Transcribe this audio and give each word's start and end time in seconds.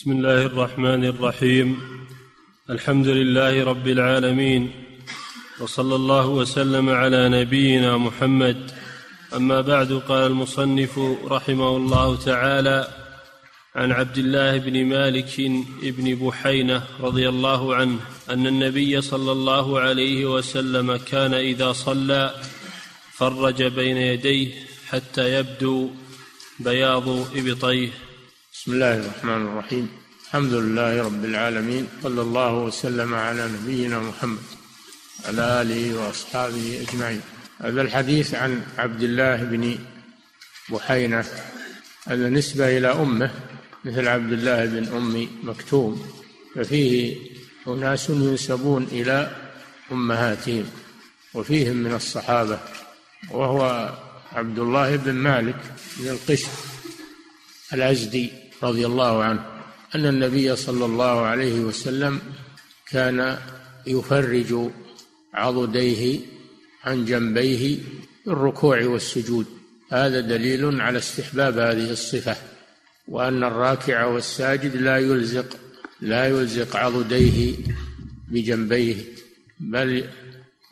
بسم 0.00 0.12
الله 0.12 0.46
الرحمن 0.46 1.04
الرحيم 1.04 1.80
الحمد 2.70 3.06
لله 3.06 3.64
رب 3.64 3.88
العالمين 3.88 4.70
وصلى 5.60 5.94
الله 5.94 6.26
وسلم 6.28 6.88
على 6.88 7.28
نبينا 7.28 7.96
محمد 7.96 8.70
اما 9.36 9.60
بعد 9.60 9.92
قال 9.92 10.26
المصنف 10.26 10.98
رحمه 11.24 11.76
الله 11.76 12.16
تعالى 12.16 12.88
عن 13.74 13.92
عبد 13.92 14.18
الله 14.18 14.58
بن 14.58 14.84
مالك 14.84 15.40
بن 15.82 16.14
بحينه 16.14 16.82
رضي 17.00 17.28
الله 17.28 17.74
عنه 17.74 17.98
ان 18.30 18.46
النبي 18.46 19.00
صلى 19.00 19.32
الله 19.32 19.80
عليه 19.80 20.26
وسلم 20.34 20.96
كان 20.96 21.34
اذا 21.34 21.72
صلى 21.72 22.34
فرج 23.12 23.62
بين 23.62 23.96
يديه 23.96 24.48
حتى 24.88 25.38
يبدو 25.38 25.90
بياض 26.60 27.08
ابطيه 27.36 28.09
بسم 28.60 28.72
الله 28.72 28.94
الرحمن 28.94 29.46
الرحيم. 29.46 29.88
الحمد 30.24 30.52
لله 30.52 31.02
رب 31.02 31.24
العالمين. 31.24 31.88
صلى 32.02 32.22
الله 32.22 32.54
وسلم 32.54 33.14
على 33.14 33.48
نبينا 33.48 33.98
محمد 33.98 34.42
على 35.24 35.62
آله 35.62 35.98
وأصحابه 35.98 36.84
أجمعين. 36.88 37.20
هذا 37.58 37.82
الحديث 37.82 38.34
عن 38.34 38.62
عبد 38.78 39.02
الله 39.02 39.36
بن 39.36 39.78
بحينة. 40.68 41.24
هذا 42.06 42.28
نسبة 42.28 42.78
إلى 42.78 42.92
أمه 42.92 43.30
مثل 43.84 44.08
عبد 44.08 44.32
الله 44.32 44.66
بن 44.66 44.84
أم 44.96 45.28
مكتوم. 45.42 46.12
ففيه 46.54 47.16
أناس 47.68 48.10
ينسبون 48.10 48.82
إلى 48.92 49.36
أمهاتهم 49.92 50.66
وفيهم 51.34 51.76
من 51.76 51.94
الصحابة 51.94 52.58
وهو 53.30 53.94
عبد 54.32 54.58
الله 54.58 54.96
بن 54.96 55.12
مالك 55.12 55.60
بن 55.96 56.08
القشر 56.08 56.48
الأزدي 57.72 58.49
رضي 58.62 58.86
الله 58.86 59.22
عنه 59.22 59.46
أن 59.94 60.06
النبي 60.06 60.56
صلى 60.56 60.84
الله 60.84 61.20
عليه 61.20 61.60
وسلم 61.60 62.20
كان 62.90 63.38
يفرج 63.86 64.70
عضديه 65.34 66.20
عن 66.84 67.04
جنبيه 67.04 67.78
بالركوع 68.26 68.84
والسجود. 68.84 69.46
هذا 69.92 70.20
دليل 70.20 70.80
على 70.80 70.98
استحباب 70.98 71.58
هذه 71.58 71.90
الصفة 71.90 72.36
وأن 73.08 73.44
الراكع 73.44 74.04
والساجد 74.04 74.76
لا 74.76 74.98
يلزق 74.98 75.56
لا 76.00 76.26
يلزق 76.26 76.76
عضديه 76.76 77.54
بجنبيه 78.28 78.96
بل 79.60 80.04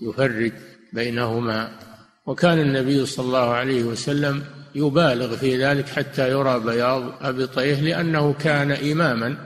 يفرج 0.00 0.52
بينهما. 0.92 1.78
وكان 2.26 2.58
النبي 2.58 3.06
صلى 3.06 3.26
الله 3.26 3.50
عليه 3.50 3.82
وسلم 3.82 4.44
يبالغ 4.74 5.36
في 5.36 5.64
ذلك 5.64 5.88
حتى 5.88 6.30
يرى 6.30 6.60
بياض 6.60 7.14
أبطيه 7.20 7.80
لأنه 7.80 8.32
كان 8.32 8.72
إماما 8.72 9.36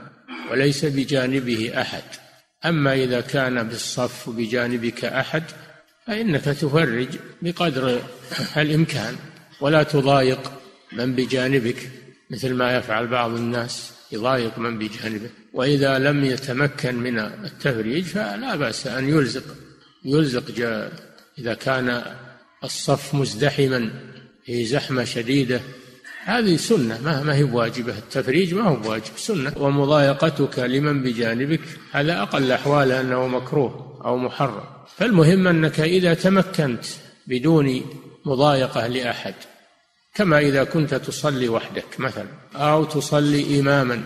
وليس 0.51 0.85
بجانبه 0.85 1.81
أحد. 1.81 2.03
أما 2.65 2.93
إذا 2.93 3.21
كان 3.21 3.63
بالصف 3.63 4.29
بجانبك 4.29 5.05
أحد 5.05 5.43
فإنك 6.07 6.43
تفرج 6.43 7.07
بقدر 7.41 8.01
الإمكان 8.57 9.15
ولا 9.61 9.83
تضايق 9.83 10.51
من 10.91 11.15
بجانبك 11.15 11.89
مثل 12.29 12.53
ما 12.53 12.77
يفعل 12.77 13.07
بعض 13.07 13.31
الناس 13.31 13.91
يضايق 14.11 14.59
من 14.59 14.77
بجانبه. 14.79 15.29
وإذا 15.53 15.99
لم 15.99 16.23
يتمكن 16.25 16.95
من 16.95 17.19
التفريج 17.19 18.03
فلا 18.03 18.55
بأس 18.55 18.87
أن 18.87 19.09
يلزق 19.09 19.43
يلزق 20.05 20.43
إذا 21.39 21.53
كان 21.53 22.03
الصف 22.63 23.15
مزدحما 23.15 23.91
في 24.45 24.65
زحمة 24.65 25.03
شديدة. 25.03 25.61
هذه 26.23 26.55
سنة 26.55 27.01
ما, 27.01 27.23
ما 27.23 27.35
هي 27.35 27.43
بواجبة. 27.43 27.97
التفريج 27.97 28.53
ما 28.53 28.63
هو 28.63 28.75
بواجب 28.75 29.17
سنة. 29.17 29.53
ومضايقتك 29.57 30.59
لمن 30.59 31.03
بجانبك 31.03 31.61
هذا 31.91 32.21
أقل 32.21 32.51
أحوال 32.51 32.91
أنه 32.91 33.27
مكروه 33.27 34.01
أو 34.05 34.17
محرم. 34.17 34.63
فالمهم 34.97 35.47
أنك 35.47 35.79
إذا 35.79 36.13
تمكنت 36.13 36.85
بدون 37.27 37.81
مضايقة 38.25 38.87
لأحد 38.87 39.33
كما 40.15 40.39
إذا 40.39 40.63
كنت 40.63 40.95
تصلي 40.95 41.49
وحدك 41.49 41.99
مثلا 41.99 42.27
أو 42.55 42.83
تصلي 42.83 43.59
إماما 43.59 44.01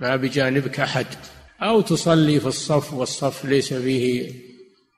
ما 0.00 0.16
بجانبك 0.16 0.80
أحد 0.80 1.06
أو 1.62 1.80
تصلي 1.80 2.40
في 2.40 2.46
الصف 2.46 2.92
والصف 2.94 3.44
ليس 3.44 3.74
فيه 3.74 4.32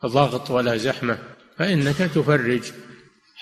ضغط 0.06 0.50
ولا 0.50 0.76
زحمة 0.76 1.18
فإنك 1.58 1.96
تفرج 1.96 2.62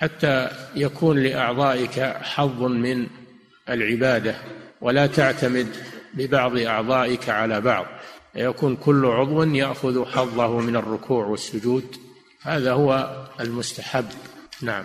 حتى 0.00 0.49
يكون 0.77 1.19
لأعضائك 1.19 2.00
حظ 2.22 2.62
من 2.62 3.06
العبادة 3.69 4.34
ولا 4.81 5.06
تعتمد 5.06 5.77
ببعض 6.15 6.59
أعضائك 6.59 7.28
على 7.28 7.61
بعض. 7.61 7.87
يكون 8.34 8.77
كل 8.77 9.06
عضو 9.06 9.43
يأخذ 9.43 10.06
حظه 10.06 10.60
من 10.60 10.77
الركوع 10.77 11.27
والسجود. 11.27 11.97
هذا 12.43 12.72
هو 12.72 13.16
المستحب. 13.41 14.06
نعم. 14.62 14.84